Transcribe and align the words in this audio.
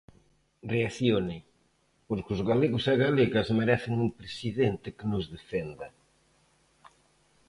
Reaccione, 0.73 1.37
porque 2.07 2.33
os 2.35 2.41
galegos 2.49 2.83
e 2.91 2.95
galegas 3.05 3.47
merecen 3.59 3.95
un 4.05 4.09
presidente 4.19 4.87
que 4.97 5.05
nos 5.11 5.25
defenda. 5.35 5.87